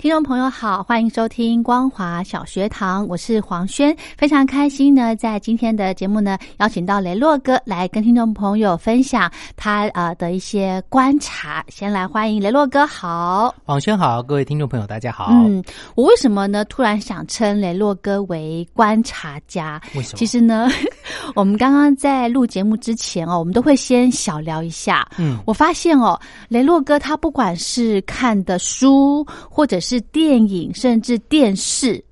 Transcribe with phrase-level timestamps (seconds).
[0.00, 11.62] 听众朋友好，欢迎收听光华小学堂，我是黄轩，非常开心呢，在今天的节目呢，邀请到雷洛哥来跟听众朋友分享他呃的一些观察。
[11.68, 15.28] 先来欢迎雷洛哥，好，黄轩好，各位听众朋友大家好。
[15.32, 15.62] 嗯，
[15.94, 16.64] 我为什么呢？
[16.64, 19.78] 突然想称雷洛哥为观察家？
[19.94, 20.16] 为什么？
[20.16, 20.66] 其实呢，
[21.34, 25.08] 我们刚刚在录节目之前哦，我们都会先小聊一下。
[25.18, 32.02] 嗯，我发现哦，雷洛哥他不管是看的书，或者是电影，甚至电视，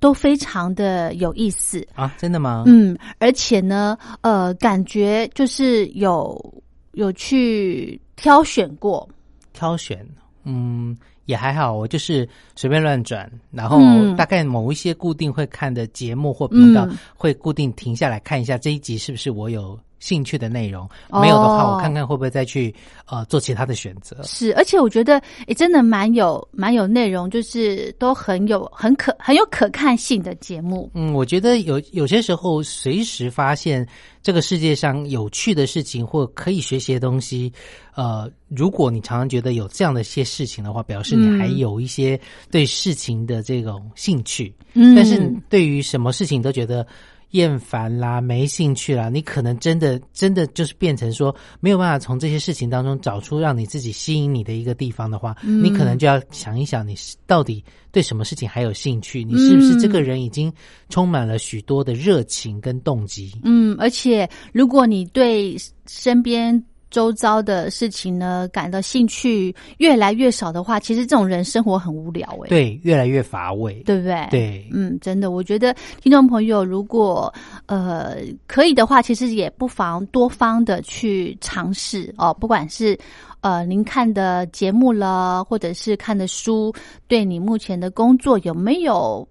[0.00, 1.86] 都非常的有意思。
[1.94, 2.64] 啊，真的吗？
[2.66, 9.08] 嗯，而且呢，呃，感觉就是有有去挑选过。
[9.52, 10.06] 挑选，
[10.44, 14.16] 嗯，也还好，我就是随便乱转，然后嗯。
[14.16, 16.96] 大概某一些固定会看的节目或频道，嗯。
[17.14, 20.88] 会固定停下来看一下这一集是不是我有兴趣的内容。
[21.10, 22.74] 哦没有的话，我看看会不会再去
[23.06, 24.16] 呃做其他的选择。
[24.22, 30.90] 是，而且我觉得也，真的蛮有蛮有内容，就是都很有很可很有可看性的节目。
[30.94, 33.86] 嗯，我觉得有有些时候随时发现
[34.22, 37.52] 这个世界上有趣的事情或可以学习的东西，
[37.94, 42.20] 呃，如果你常常觉得有这样的一些事情的话，表示你还嗯有一些
[42.50, 44.54] 对事情的这种兴趣。
[44.74, 46.86] 嗯但是对于什么事情都觉得
[47.36, 59.22] 厌烦啦、没兴趣啦，你可能真的真的就是变成说没有办法从这些事情当中找出让你自己吸引你的一个地方的话，嗯你可能就要想一想，你是到底对什么事情还有兴趣？
[59.22, 60.52] 你是不是这个人已经
[60.88, 63.32] 充满了许多的热情跟动机？
[63.44, 73.82] 嗯，而且如果你对身边周遭的事情呢感到兴趣越来越少的话，其实这种人生活很无聊诶、对，越来越乏味。
[73.84, 74.26] 对不对？。
[74.30, 77.32] 对，嗯，真的，我觉得听众朋友如果
[77.66, 82.98] 呃可以的话，其实也不妨多方的去尝试哦，不管是
[83.40, 86.72] 呃您看的节目了，或者是看的书，
[87.08, 89.26] 对你目前的工作有没有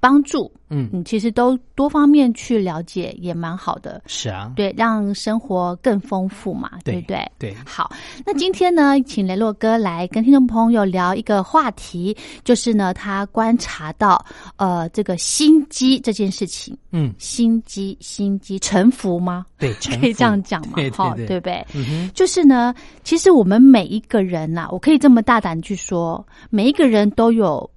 [0.00, 0.50] 帮助？
[0.72, 7.32] 嗯，嗯，其实都多方面去了解也蛮好的，是啊，对，让生活更丰富嘛，对对不对？
[7.38, 7.90] 对，好，
[8.24, 14.24] 那今天呢，请雷洛哥来跟听众朋友聊一个话题，就是呢，他观察到
[14.56, 19.44] 呃这个心机这件事情，嗯，心机心机臣服吗？
[19.58, 20.74] 对， 可以这样讲嘛？
[20.76, 21.66] 对哈对不对？
[21.74, 22.72] 嗯哼，就是呢，
[23.02, 27.68] 其实我们每一个人呐、我可以这么大胆去说，每一个人都有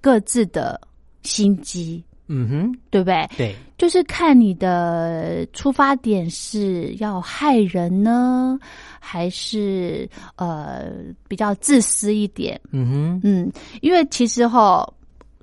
[0.00, 0.80] 各自的
[1.22, 3.28] 心机，嗯哼，对不对？
[3.36, 8.58] 对，就是看你的出发点是要害人呢，
[9.00, 10.90] 还是呃
[11.28, 12.60] 比较自私一点？
[12.70, 14.86] 嗯哼，嗯，因为其实哈，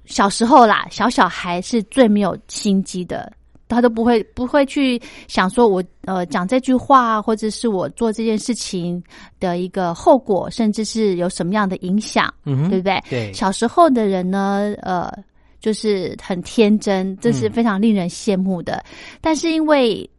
[0.06, 3.31] 小时候啦，小小孩是最没有心机的。
[3.72, 9.00] 他都不会不会去想说我呃讲这句话，或者是我做这件事情
[9.39, 13.03] 的一个后果，甚至是有什么样的影响，嗯哼，对不对？
[13.07, 15.13] 对，小时候的人呢，呃，
[15.59, 18.84] 就是很天真，这是嗯非常令人羡慕的。
[19.22, 20.09] 但是因为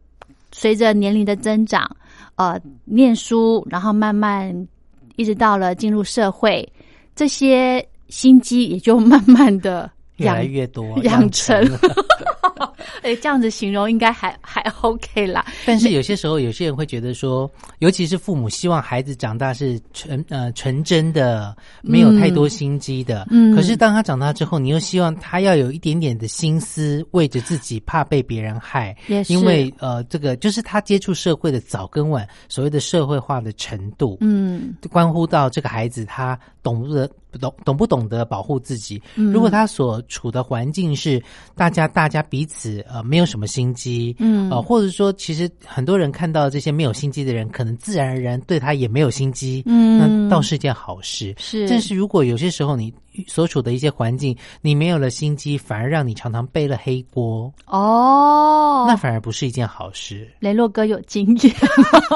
[0.51, 1.89] 随着年龄的增长，
[2.35, 4.67] 呃，念书，然后慢慢
[5.15, 6.67] 一直到了进入社会，
[7.15, 11.79] 这些心机也就慢慢的越来越多， 养成了。
[13.03, 15.45] 哎，这样子形容应该还还 OK 啦。
[15.65, 23.27] 但是有些时候，有些人会觉得说，尤其是父母希望孩子长大是纯呃纯真的，没有太多心机的。
[23.29, 28.95] 嗯可是当他长大之后，你又希望他要有一点点的心思，为着自己，怕被别人害。
[29.07, 37.09] 也是因为呃，这个就是他接触社会的早跟晚，所谓的社会化的程度，嗯关乎到这个孩子他懂不得
[37.39, 39.01] 懂懂不懂得保护自己。
[39.15, 41.21] 嗯如果他所处的环境是
[41.55, 51.33] 大家大家彼此呃没有什么心机，嗯呃，或者说其实很多人看到这些没有心机的人，可能自然而然对他也没有心机，嗯那倒是一件好事。
[51.37, 52.93] 是但是如果有些时候你
[53.27, 60.29] 所处的一些环境，你没有了心机，反而让你常常背了黑锅，哦，那反而不是一件好事。
[60.39, 61.55] 雷洛哥有经验，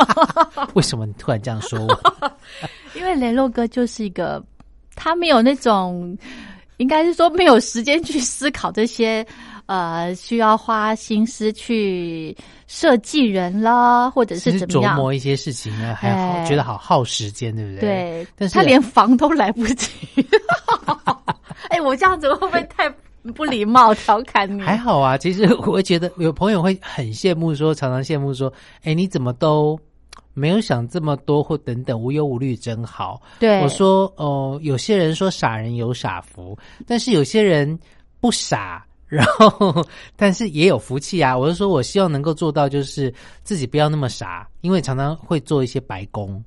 [0.76, 2.32] 为什么你突然这样说我？
[2.96, 4.44] 因为雷洛哥就是一个
[4.96, 6.18] 他没有那种，
[6.78, 9.26] 应该是说没有时间去思考这些。
[9.68, 12.36] 呃，需要花心思去
[12.68, 15.96] 设计人啦，或者是怎么样琢磨一些事情呢？
[15.96, 17.80] 还好，哎觉得好耗时间，对不对？
[17.80, 19.90] 对，但是他连房都来不及。
[21.70, 22.88] 哎，我这样子会不会太
[23.34, 23.92] 不礼貌？
[23.96, 24.62] 调侃你？
[24.62, 25.18] 还好啊。
[25.18, 28.54] 其实我会觉得有朋友会很羡慕说，常常羡慕说，
[28.84, 29.80] 哎，你怎么都
[30.36, 33.20] 没有想这么多，或等等，无忧无虑真好。
[33.40, 37.80] 对，我说哦，有些人说傻人有傻福，但是有些人
[38.20, 38.86] 不傻。
[39.08, 39.86] 然后，
[40.16, 41.38] 但是也有福气啊！
[41.38, 43.14] 我是说，我希望能够做到，就是
[43.44, 46.44] 自己不要那么傻，因为常常会做一些白工，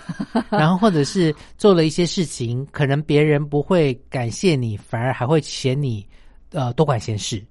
[0.50, 6.06] 然后或者是做了一些事情，可能别人不会感谢你，反而还会嫌你
[6.50, 7.42] 呃多管闲事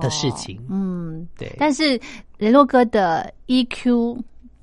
[0.00, 0.64] 的事情。
[0.70, 1.54] 嗯，对。
[1.58, 2.00] 但是
[2.38, 4.16] 雷洛哥的 EQ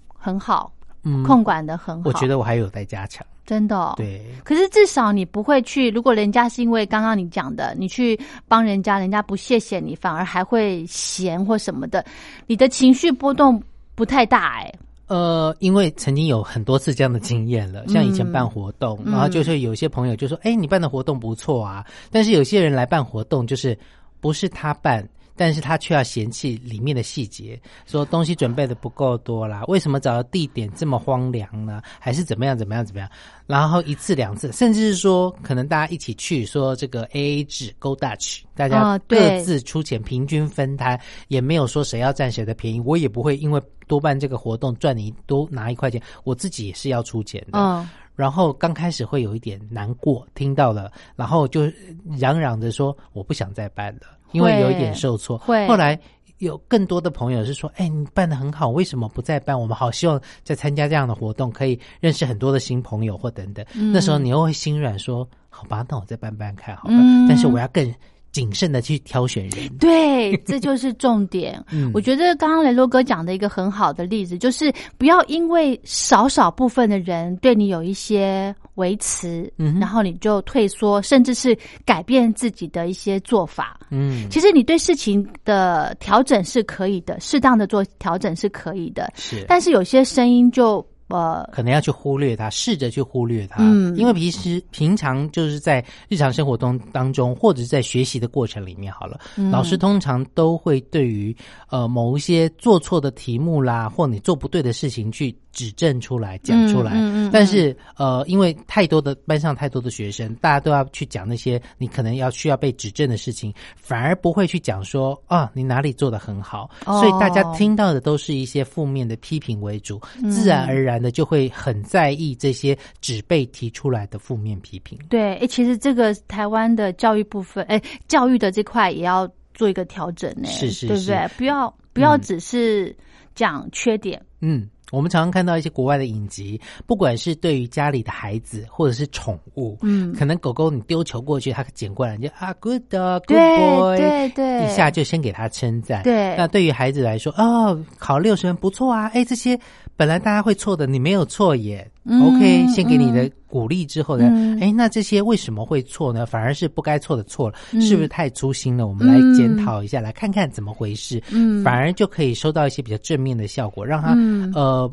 [0.08, 0.74] 很好，
[1.04, 3.26] 嗯，控管的很好，我觉得我还有待加强。
[3.46, 4.22] 真的、哦，对。
[4.44, 12.04] 可是至少你不会去，如果人家是因为刚刚你讲的，你去帮人家，人家不谢谢你，反而还会嫌或什么的，
[12.48, 13.62] 你的情绪波动
[13.94, 14.74] 不太大哎、
[15.08, 23.78] 呃，因为曾经有很多次这样的经验了，像以前办活动，嗯然后就是有些朋友就说：“哎、你办的活动不错啊。”但是有些人来办活动，就是
[24.20, 25.08] 不是他办。
[25.36, 31.82] 但是他却要嫌弃里面的细节，说东西准备的不够多啦，为什么找的地点这么荒凉呢？
[32.00, 33.10] 还是怎么样怎么样怎么样？
[33.46, 42.80] 然后一次两次，甚至是说可能大家一起去，说这个 A A 制 Go Dutch，大家各自出钱，平均分摊，也没有说谁要占谁的便宜。
[42.80, 47.60] 我也不会因为多办这个活动赚你多拿一块钱，我自己也是要出钱的。
[47.60, 51.70] 嗯，然后刚开始会有一点难过，听到了，然后就
[52.18, 54.02] 嚷嚷着说我不想再办了，
[54.32, 55.38] 因为有一点受挫。
[55.38, 56.00] 会后来
[56.40, 59.58] 有更多的朋友是说，哎，你办的很好，为什么不再办？
[59.60, 63.66] 我们好希望再参加这样的活动，可以认识很多的新朋友或等等。
[63.74, 66.96] 嗯那时候你又会心软说，好吧，那我再办办看好了。
[66.96, 67.94] 嗯但是我要更
[68.32, 69.70] 谨慎的去挑选人。
[69.80, 71.64] 对，这就是重点。
[71.72, 83.80] 嗯我觉得刚刚雷洛哥讲的一个很好的例子，就是不要因为少少部分的人对你有一些维持，嗯然后你就退缩，甚至是改变自己的一些做法。
[83.90, 89.44] 嗯，其实你对事情的调整是可以的，适当的做调整是可以的，是。
[89.48, 93.58] 但是有些声音就呃，可能要去忽略它，试着去忽略它。
[93.60, 101.36] 嗯因为平时平常就是在日常生活中当中，或者是在学习的过程里面，好了，嗯老师通常都会对于
[101.70, 106.92] 呃某一些做错的题目啦，或你做不对的事情去指正出来、讲出来。
[106.92, 125.00] 嗯嗯嗯嗯但是呃，因为太多的班上太多的学生，大家都要去讲那些你可能要需要被指正的事情，反而不会去讲说啊你哪里做的很好，哦所以大家听到的都是一些负面的批评为主，嗯自然而然的就会很在意这些只被提出来的负面批评。
[125.10, 131.28] 对，哎，其实这个台湾的教育部分，哎，教育的这块也要做一个调整呢，是是对不对？
[131.38, 132.96] 不要不要嗯只是
[133.34, 146.04] 讲缺点，嗯，我们常常看到一些国外的影集，不管是对于家里的孩子或者是宠物，嗯，可能狗狗你丢球过去，它捡过来，你就啊 good good boy，对对，一下就先给它称赞。
[146.04, 149.60] 对那对于孩子来说，哦，考六十分不错啊，哎，这些
[149.96, 151.90] 本来大家会错的，你没有错耶。
[152.06, 156.26] 嗯 OK，先给你的鼓励之后呢，嗯哎、那这些为什么会错呢？
[156.26, 158.88] 反而是不该错的错了，嗯是不是太粗心了？
[158.88, 161.22] 我们来检讨一下，来看看怎么回事。
[161.32, 164.92] 嗯反而就可以收到一些比较正面的效果，让他、嗯呃。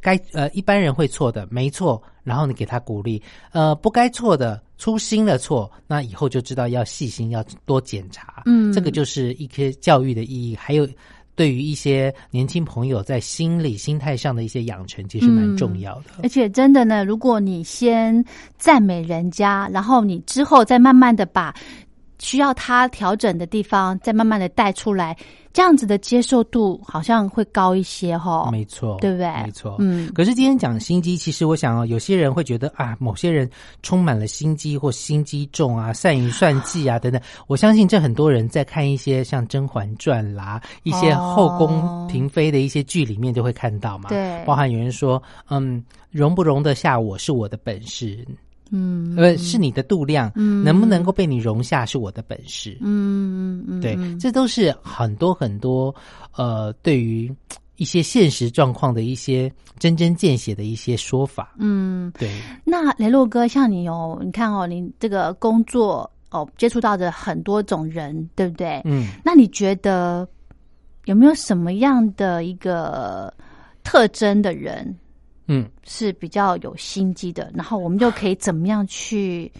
[0.00, 3.22] 该呃一般人会错的没错，然后你给他鼓励，
[3.52, 8.42] 呃不该错的粗心的错，那以后就知道要细心，要多检查。
[8.46, 10.86] 嗯这个就是一些教育的意义，还有
[11.36, 16.04] 对于一些年轻朋友在心理心态上的一些养成，其实蛮重要的。
[16.22, 18.24] 而且真的呢，如果你先
[18.58, 21.54] 赞美人家，然后你之后再慢慢的把
[22.18, 25.16] 需要他调整的地方再慢慢的带出来，
[25.52, 28.48] 这样子的接受度好像会高一些哈。
[28.50, 33.48] 没错，对不对没错，嗯可是今天讲心机，其实我想哦，有些人会觉得啊，某些人
[33.82, 37.20] 充满了心机或心机重啊，善于算计啊等等。
[37.46, 44.08] 我相信这很多人在看一些像《甄嬛传》啦，一些后宫嫔妃的一些剧里面就会看到嘛。
[44.08, 48.26] 对包含有人说，嗯，容不容得下我是我的本事，
[48.70, 52.76] 嗯呃，是你的度量，嗯能不能够被你容下是我的本事。
[52.80, 55.94] 嗯嗯嗯，对，嗯这都是很多很多
[56.36, 57.32] 呃，对于
[57.76, 61.54] 一些现实状况的一些针针见血的一些说法。
[61.58, 62.30] 嗯，对，
[62.64, 68.80] 那雷洛哥，像你哦，你看哦，你这个工作哦，接触到的很多种人，对不对？
[68.84, 70.26] 嗯，那你觉得
[71.04, 73.32] 有没有什么样的一个
[73.84, 74.96] 特征的人
[75.46, 77.50] 嗯，是比较有心机的？
[77.54, 79.50] 然后我们就可以怎么样去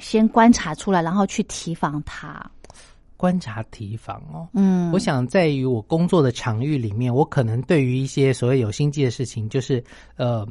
[0.00, 2.44] 先观察出来，然后去提防他？
[3.16, 4.46] 观察提防哦。
[4.52, 9.82] 嗯，我想在于我工作的场域里面，我可能对于一些所谓有心机的事情，就是
[10.16, 10.46] 呃，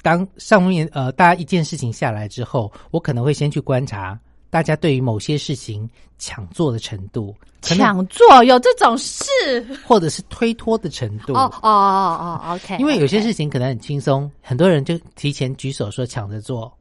[0.00, 4.16] 当上面呃大家一件事情下来之后，我可能会先去观察
[4.50, 5.88] 大家对于某些事情
[6.18, 9.24] 抢做的程度，抢做有这种事？
[9.86, 11.32] 或者是推脱的程度。
[11.34, 16.72] 哦哦哦哦，OK，因为有些事情可能很轻松，很多人就提前举手说抢着做，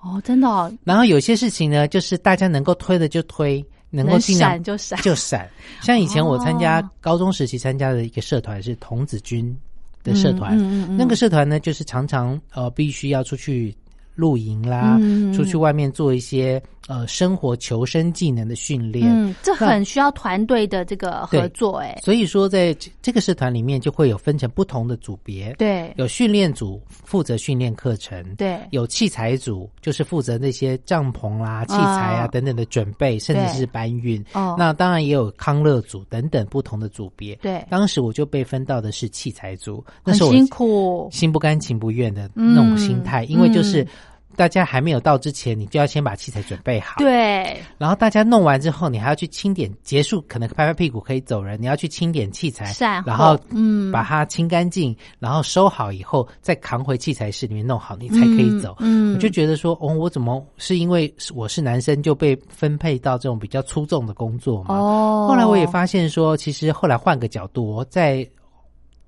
[0.00, 5.48] 哦，真的哦，然后有些事情呢，就是大家能够推的就推，能够能尽量闪就闪，就闪。
[5.80, 6.90] 像以前我参加哦。
[7.00, 9.56] 高中时期参加的一个社团是童子军
[10.02, 10.56] 的社团，
[10.96, 13.74] 那个社团呢，就是常常呃必须要出去
[14.16, 15.32] 露营啦，嗯。
[15.32, 19.08] 出去外面做一些呃生活求生技能的训练。
[19.08, 25.92] 嗯，这很需要团队的这个合作，哎，所以说，在这这个社团里面，就会有分成不同的组别，对。
[25.96, 28.58] 有训练组负责训练课程，对。
[28.70, 34.24] 有器材组就是负责那些帐篷啦、器材啊啊等等的准备，甚至是搬运。
[34.32, 37.34] 哦，那当然也有康乐组等等不同的组别。
[37.36, 43.88] 对，当时我就被分到的是器材组，那很时候我辛苦，心不甘情不愿的那种心态，嗯因为就是嗯
[44.36, 46.96] 大家还没有到之前，你就要先把器材准备好。。
[46.98, 52.74] 对，然后大家弄完之后，你还要去清点，结束可能拍拍屁股可以走人，你要去清点器材，
[53.06, 58.76] 然后嗯把它清干净，然后收好以后再扛回器材室里面弄好，你才可以走。
[58.80, 64.74] 嗯，我就觉得说，哦，我怎么是因为我是男生就被分配到这种比较粗重的工作嘛？
[64.76, 68.26] 哦，后来我也发现说，其实后来换个角度，我在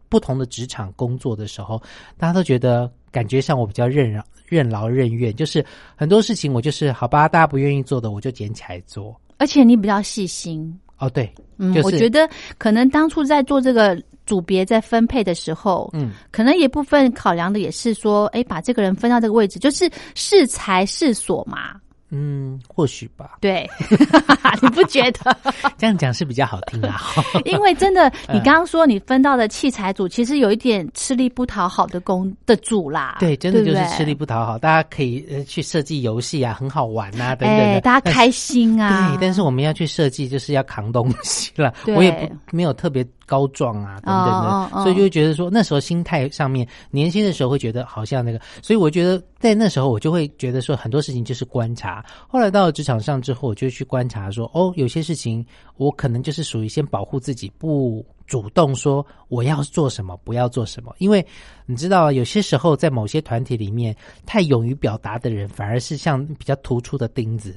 [0.09, 1.83] 不同的职场工作的时候，
[2.17, 5.65] 大家都觉得感觉上我比较任劳任劳任怨，就是
[5.97, 9.15] 很多事情我就是好吧，大家不愿意做的我就捡起来做。
[9.39, 21.75] 而且你比较细心，哦，对，嗯，就是我觉得可能当初在做这个组别在分配的时候，嗯，可能一部分考量的也是说，哎，把这个人分到这个位置，就是适才适所嘛。
[22.17, 23.69] 嗯，或许吧，对，
[24.63, 25.37] 你不觉得？
[25.77, 27.01] 这样讲是比较好听啊。
[27.45, 33.17] 因为真的，嗯你刚刚说你分到的器材组，其实有一点吃力不讨好的工的组啦。
[33.19, 34.57] 对，真的就是吃力不讨好。
[34.57, 37.65] 大家可以呃去设计游戏啊，很好玩啊，等等的。
[37.65, 39.11] 哎，大家开心啊！
[39.11, 41.75] 对，但是我们要去设计，就是要扛东西了。
[41.97, 52.05] 我也不没有特别高壮啊，等等的，哦哦哦所以就会觉得说，那时候心态上面，年轻的时候会觉得好像那个，所以我觉得在那时候我就会觉得说，很多事情就是观察。
[52.29, 55.45] 后来到了职场上之后，我就去观察说，哦，有些事情
[55.77, 61.25] 我可能就是属于先保护自己，不主动说我要做什么，不要做什么，因为
[61.67, 67.55] 你知道，有些时候在某些团体里面，太勇于表达的人，反而是像比较突出的钉子。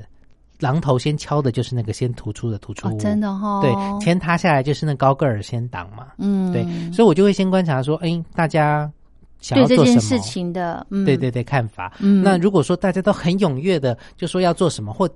[0.60, 8.92] 榔头先敲的就是那个先突出的突出物，哦，真的哈、哦，对，天塌下来就是那高个儿先挡嘛，嗯，对，所以我就会先观察说，哎，大家
[9.40, 10.00] 想要做什么？
[10.00, 11.94] 件事情的，嗯，对对对，看法。
[12.00, 12.24] 嗯。
[12.24, 15.08] 那如果说大家都很踊跃的就说要做什么，或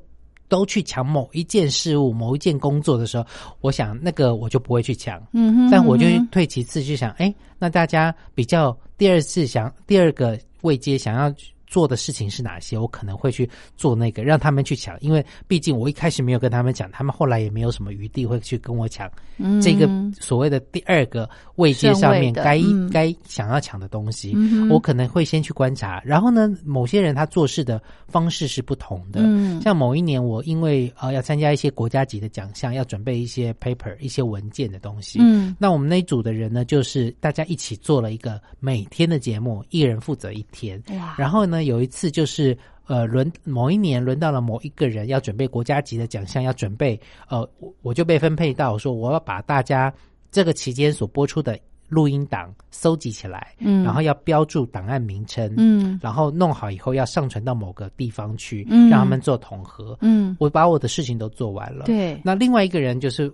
[0.47, 3.25] 都去抢某一件事物、某一件工作的时候，
[3.61, 11.33] 我想那个我就不会去抢，嗯哼，但我就退其次去想，哎，那大家比较第二次想第二个位阶想要
[11.71, 12.77] 做的事情是哪些？
[12.77, 24.33] 我可能会去做那个，让他们去抢，因为毕竟我一开始没有跟他们讲，他们后来也没有什么余地会去跟我抢嗯这个所谓的第二个位阶上面该嗯该想要抢的东西。
[24.35, 29.21] 嗯我可能会先去观察，然后呢，某些人他做事的方式是不同的。
[29.23, 35.19] 嗯像某一年，我因为呃要参加一些国家级的奖项，要准备一些 paper 一些文件的东西。
[35.21, 40.81] 嗯那我们那一组的人呢，就是大家一起做了一个每天的节目，一人负责一天。
[40.97, 49.93] 哇，然后呢，有一次就是呃轮某一年轮到了某一个人要准备国家级的奖项，要准备呃我我就被分配到说我要把大家
[50.31, 51.57] 这个期间所播出的
[51.89, 53.83] 录音档搜集起来，嗯。
[53.83, 55.99] 然后要标注档案名称，嗯。
[56.01, 58.89] 然后弄好以后要上传到某个地方去，嗯。
[58.89, 59.97] 让他们做统合。
[59.99, 63.29] 嗯，我把我的事情都做完了，对，那另外一个人就是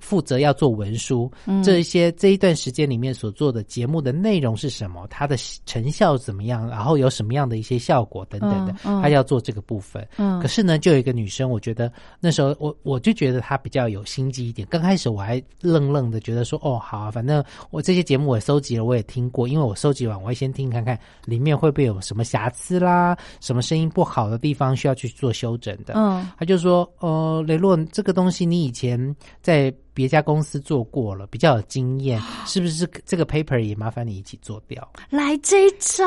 [0.00, 10.06] 负责要做文书，嗯这一些这一段时间里面所做的节目的内容是什么，它的成效怎么样，然后有什么样的一些效果等等的，嗯嗯他要做这个部分。
[10.16, 14.66] 嗯可是呢，就有一个女生，我觉得那时候我我就觉得她比较有心机一点。
[14.70, 25.94] 刚开始我还愣愣的觉得说，哦，好啊，反正我这些节目我收集了，我也听过，因为我收集完我会先听看看里面会不会有什么瑕疵啦，什么声音不好的地方需要去做修整的。
[25.96, 34.86] 嗯他就说：“呃，雷洛，这个东西你以前在别家公司做过了，比较有经验， 是不是这个 paper 也麻烦你一起做掉？
[35.10, 36.04] 来这一招，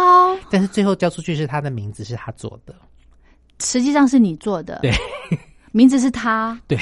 [0.50, 2.76] 但是最后交出去是他的名字，是他做的，
[3.60, 4.92] 实际上是你做的，对，
[5.72, 6.78] 名字是他， 对。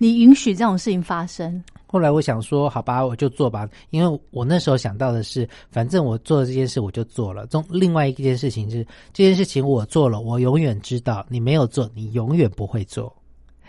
[0.00, 1.60] 你允许这种事情发生？
[1.88, 7.44] 后来我想说，好吧，我就做吧，因为我那时候想到的是，反正我做的这件事，我就做了。
[7.48, 13.12] 中另外一件事情是，这件事情我做了，我永远知道你没有做，你永远不会做。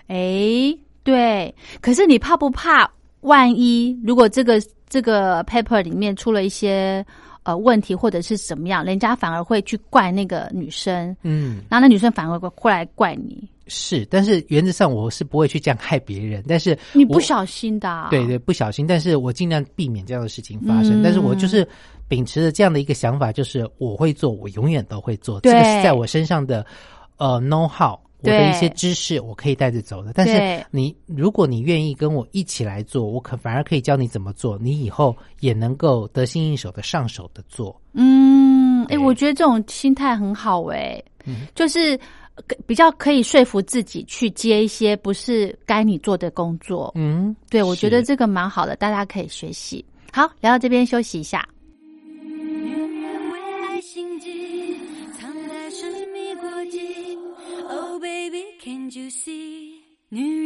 [0.06, 0.72] 哎，
[1.10, 2.90] 对，可是你怕不怕？
[3.22, 7.06] 万一如果这个这个 paper 里面出了一些
[7.44, 13.50] 呃问题，或者是怎么样，人家反而会去怪那个女生，嗯，然后那女生反而会过来怪你。
[13.68, 21.04] 是，但是原则上我是不会去这样害别人，但是你不小心的，对对，不小心，但是我尽量避免这样的事情发生。
[21.04, 21.68] 但是我就是
[22.08, 26.66] 秉持着这样的一个想法，就是我会做，我永远都会做，这个是在我身上的
[27.18, 30.12] 呃 know how，我的一些知识，我可以带着走的。
[30.14, 37.80] 但是你如果你愿意跟我一起来做，我可反而可以教你怎么做，你以后也能够得心应手的上手的做。
[37.94, 41.02] 嗯，哎，我觉得这种心态很好，哎，
[41.56, 42.00] 就是。
[42.66, 49.84] 比较可以说服自己去接一些不是该你做的工作，嗯，对，我觉得这个蛮好的，大家可以学习。
[50.14, 51.46] 好，聊到这边休息一下。
[60.12, 60.39] 女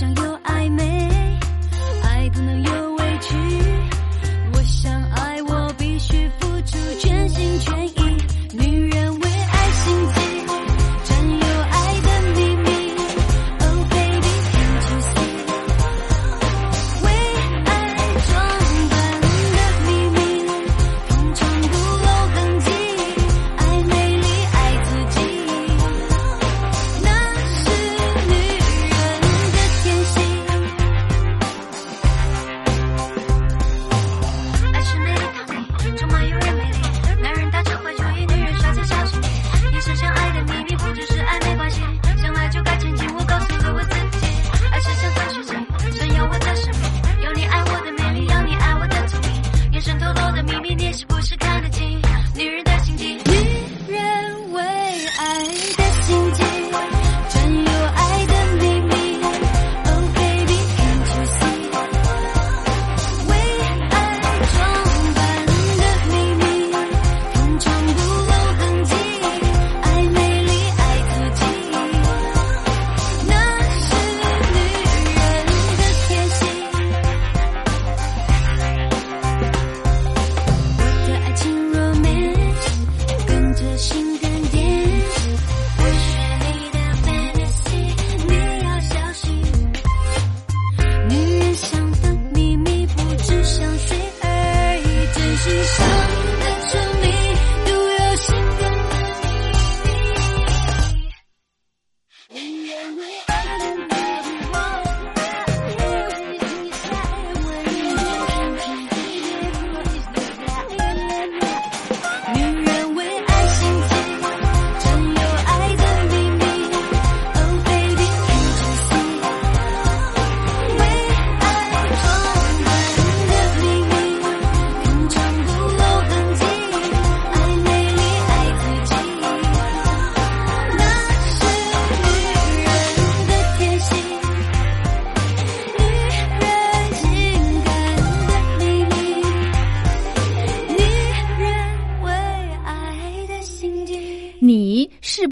[0.00, 0.29] 想有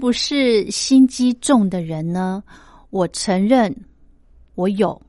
[0.09, 2.43] 不是心机重的人呢？
[2.89, 3.71] 我承认，
[4.55, 4.99] 我有。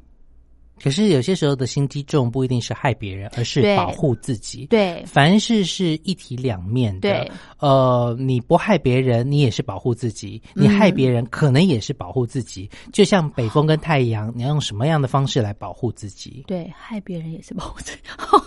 [0.79, 4.67] 可是有些时候的心机重不一定是害别人，而是保护自己。
[4.67, 7.01] 对凡事是一体两面的。
[7.01, 12.69] 对，呃，你不害别人，你也是保护自己；你嗯害别人，可能也是保护自己。
[12.93, 16.45] 就像北风跟太阳，你要用什么样的方式来保护自己？
[16.47, 18.01] 对，害别人也是保护自己。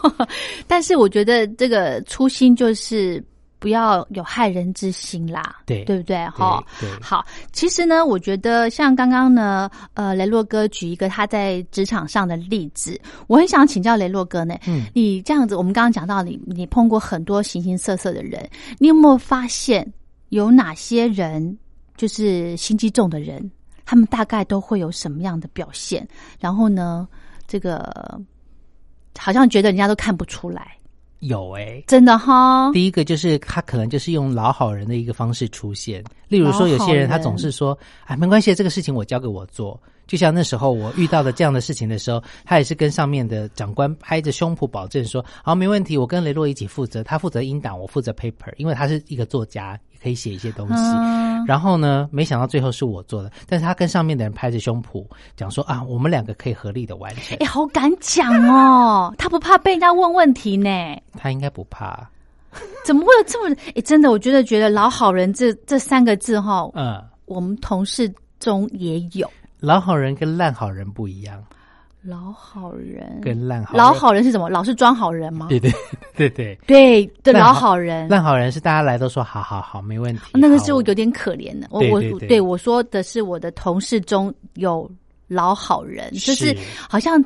[0.67, 3.23] 但是我觉得这个初心就是
[3.63, 6.17] 不要有害人之心啦，对对不对？
[6.27, 18.45] 哈，对好，其实呢，我觉得像刚刚呢，呃，雷洛哥举一个他在职场上的例子，我很想请教雷洛哥呢，嗯，你这样子，我们刚刚讲到你，你碰过很多形形色色的人，
[18.79, 19.89] 你有没有发现
[20.27, 21.57] 有哪些人
[21.95, 23.49] 就是心机重的人，
[23.85, 26.05] 他们大概都会有什么样的表现？
[26.37, 27.07] 然后呢，
[27.47, 28.19] 这个
[29.17, 30.75] 好像觉得人家都看不出来，
[31.23, 32.71] 有诶、真的哈。
[32.73, 39.79] 第一个就是他可能就是用老好人的一个方式出现，例如说有些人他总是说，哎，没关系，这个事情我交给我做。
[40.05, 50.73] 就像那时候我遇到的这样的事情的时候，他也是跟上面的长官拍着胸脯保证说，好，没问题，我跟雷洛一起负责，他负责音档，我负责 paper，因为他是一个作家，也可以写一些东西。
[50.75, 55.05] 嗯，然后呢，没想到最后是我做的，但是他跟上面的人拍着胸脯
[55.37, 57.45] 讲说啊，我们两个可以合力的完成哎、。
[57.45, 60.69] 好敢讲哦， 他不怕被人家问问题呢。
[61.17, 62.05] 他应该不怕，
[62.83, 63.55] 怎么会有这么？
[63.75, 71.41] 哎，真的，我觉得觉得老好人这这三个字哈，嗯，我们同事中也有老好人跟烂好人不一样，
[72.03, 74.49] 老好人，跟烂好人老好人是什么？
[74.49, 75.47] 老是装好人吗？
[75.49, 75.71] 对对
[76.15, 80.21] 对 对，对对，老好好人，烂好人是大家来都说好好好，没问题。
[80.33, 81.67] 那个好是我有点可怜的。
[81.71, 84.89] 我我对对对我说的是我的同事中有
[85.29, 86.57] 老好人，就是是
[86.89, 87.23] 好像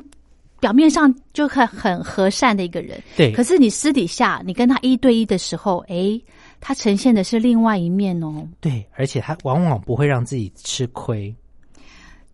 [0.60, 6.22] 表面上就很很和善的一个人，对，可是你私底下你跟他一对一的时候，诶，
[6.60, 8.46] 他呈现的是另外一面哦。
[8.60, 11.34] 对，而且他往往不会让自己吃亏，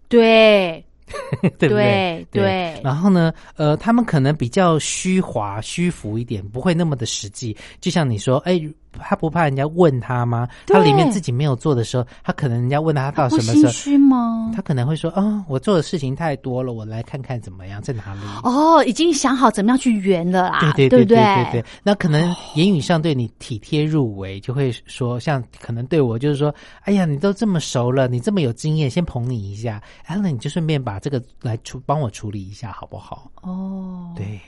[0.09, 0.85] 对
[1.59, 2.43] 对不对对？
[2.43, 7.57] 对然后呢，呃，他们可能比较虚华、虚浮一点，不会那么的实际。
[7.81, 8.61] 就像你说，哎，
[9.01, 10.49] 他不怕人家问他吗？
[10.67, 14.53] 他里面自己没有做的时候，他可能人家问他到什么时候，虚吗？
[14.55, 18.21] 他可能会说啊，我做的事情太多了，我来看看怎么样，在哪里。
[18.43, 33.31] 哦，已经想好怎么样去圆了啦，对对不对对对，那可能言语上对你体贴入微，就会说，像可能对我就是说，哎呀，你都这么熟了，你这么有经验，先捧你一下，哎，那你就顺便把这个来处帮我处理一下，好不好？
[33.43, 34.41] 哦，对，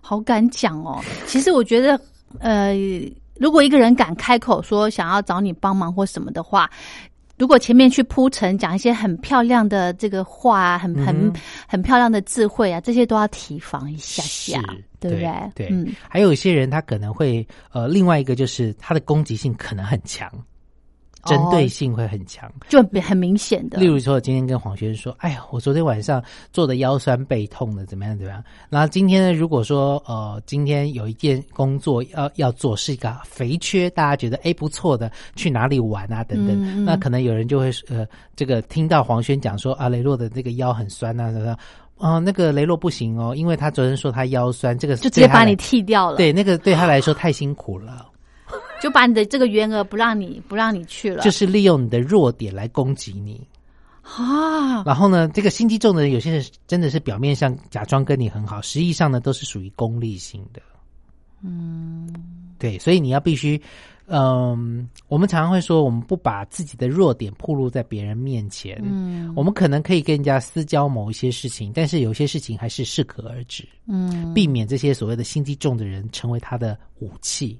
[0.00, 1.02] 好敢讲哦。
[1.26, 2.00] 其实我觉得，
[2.38, 2.74] 呃，
[3.38, 6.70] 如果一个人敢开口说想要找你帮忙或什么的话，
[7.38, 11.32] 如果前面去铺陈讲一些很漂亮的这个话啊，很很、嗯
[11.68, 15.30] 很漂亮的智慧啊，这些都要提防一下下是，对不对？
[15.54, 20.30] 对，嗯，还有一些人他可能会，呃，另外一个就是他的攻击性可能很强。
[21.26, 23.78] 针对性会很强，就很很明显的。
[23.78, 36.24] 例如说，我今天跟黄轩说：“哎呀，我昨天晚上做的腰酸背痛的，怎么样怎么样？”然后今天呢，如果说呃，今天有一件工作要要做，是一个肥缺，大家觉得哎不错的，去哪里玩啊？
[36.24, 36.84] 等等，嗯嗯。
[36.84, 41.56] 那可能有人就会呃，这个听到黄轩讲说啊，雷洛的这个腰很酸啊，什么
[41.98, 48.06] 哦，那个雷洛不行哦，因为他昨天说他腰酸，这个就直接把你剃掉了，对那个对他来说太辛苦了，
[48.80, 53.46] 就把你的这个员额不让你不让你去了，就是利用你的弱点来攻击你。
[54.02, 60.62] 啊，然后呢，这个心机重的人，有些人真的是表面上假装跟你很好，实际上呢都是属于功利性的。
[61.42, 62.08] 嗯，
[62.56, 63.60] 对，所以你要必须，
[64.06, 68.80] 嗯，我们常常会说，我们不把自己的弱点暴露在别人面前。
[68.84, 77.58] 嗯我们可能可以跟人家私交某一些事情，但是有些事情还是适可而止，嗯，避免这些所谓的心机重的人成为他的武器。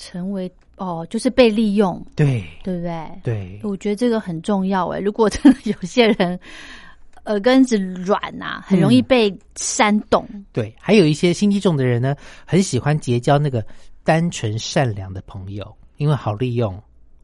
[0.00, 3.06] 成为哦，就是被利用，对对不对？
[3.22, 4.98] 对，我觉得这个很重要哎。
[4.98, 6.38] 如果真的有些人
[7.26, 10.26] 耳根子软呐、很容易被煽动。
[10.52, 13.62] 对，还有一些心机重的人呢，很喜欢结交那个
[14.02, 16.74] 单纯善良的朋友，因为好利用。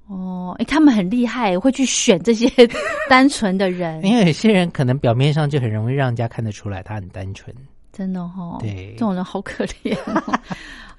[0.07, 2.47] 哦，哎，他们很厉害，会去选这些
[3.09, 7.53] 单纯的人，因为有些人可能表面上就很容易让人家看得出来他很单纯。
[7.91, 10.39] 真的哦，对这种人好可怜哦。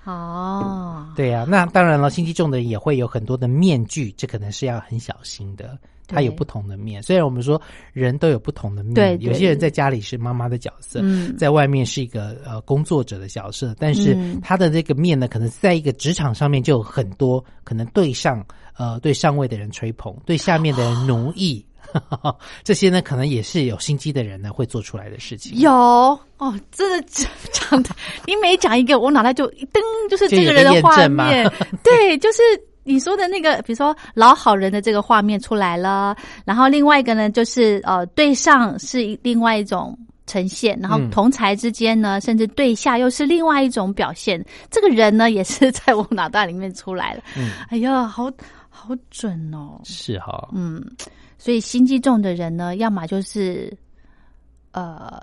[0.08, 5.78] 哦，对呀、那当然了，心机重的人也会有很多的面具，这可能是要很小心的。
[6.10, 9.28] 他有不同的面，虽然我们说人都有不同的面，对对。
[9.28, 11.36] 有些人在家里是妈妈的角色，嗯。
[11.36, 14.40] 在外面是一个呃工作者的角色，但是嗯。
[14.42, 18.42] 他的这个面呢，可能在一个职场上面就有很多，可能对上
[18.78, 21.66] 呃对上位的人吹捧，对下面的人奴役，
[22.64, 25.58] 这些呢可能也是有心机的人呢会做出来的事情。
[25.60, 27.08] 有哦，真的
[27.52, 27.90] 讲的，
[28.26, 31.52] 你每讲一个，我脑袋就一噔，就是这个人的画面，
[31.84, 32.42] 对，就是。
[32.90, 39.94] 你说的那个，比如说老好人的这个画面出来了，然后另外一个呢，就是呃，对上是另外一种
[40.26, 44.42] 呈现，然后嗯同才之间呢，甚至对下又是另外一种表现。
[44.72, 47.22] 这个人呢，也是在我脑袋里面出来了。
[47.36, 48.32] 嗯，哎呀，好
[48.78, 49.82] 好准哦。
[49.84, 50.84] 是哈，嗯，
[51.38, 53.76] 所以心机重的人呢，要么就是
[54.72, 55.22] 呃，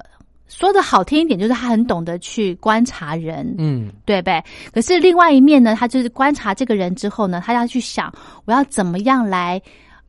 [0.49, 4.43] 说的好听一点，就是他很懂得去观察人，嗯对不对？
[4.73, 8.13] 可是另外一面呢，他就是观察这个人之后呢，他要去想
[8.45, 9.61] 我要怎么样来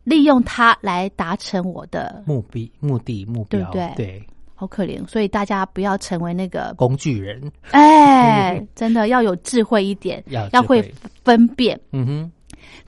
[0.04, 5.06] 利用他来达成我的，目的目的目标，对不对对，好可怜。
[5.08, 11.80] 所以大家不要成为那个，工具人哎， 真的要有智慧一点，要要会分辨。
[11.92, 12.32] 嗯哼，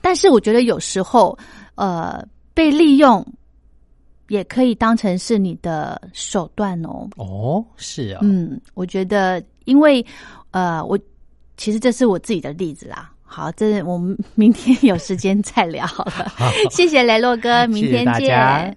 [0.00, 1.36] 但是我觉得有时候，
[1.74, 3.24] 呃，被利用
[4.28, 7.08] 也可以当成是你的手段哦。
[7.16, 10.04] 哦，是啊，嗯，我觉得，因为
[10.50, 10.98] 呃，我
[11.56, 13.10] 其实这是我自己的例子啦。
[13.22, 16.32] 好，这我们明天有时间再聊好了。
[16.70, 18.76] 谢谢雷洛哥，明天见。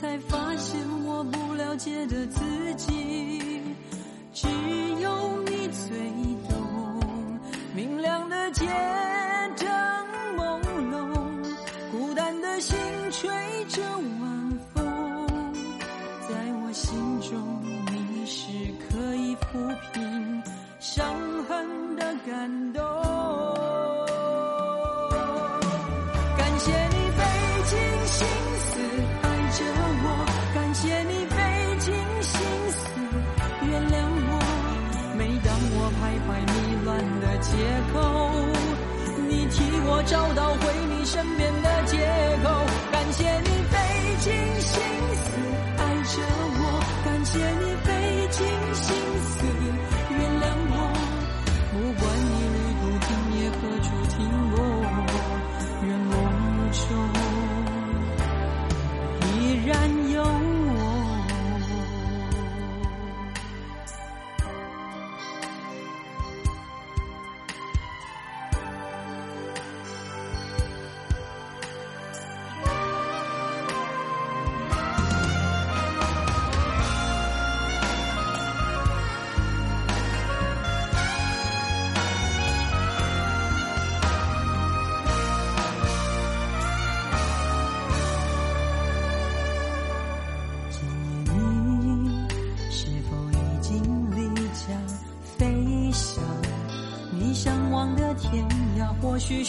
[0.00, 2.44] 才发现我不了解的自
[2.76, 3.60] 己，
[4.32, 4.46] 只
[5.00, 5.98] 有你最
[6.48, 7.40] 懂。
[7.74, 8.64] 明亮的街
[9.56, 9.66] 灯
[10.36, 10.60] 朦
[10.92, 11.10] 胧，
[11.90, 12.76] 孤单的心
[13.10, 13.28] 吹
[13.64, 13.82] 着
[40.08, 40.47] 找到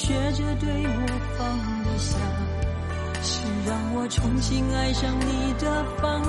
[0.10, 1.06] 学着对我
[1.38, 2.18] 放得下，
[3.22, 6.20] 是让我重新爱上你的方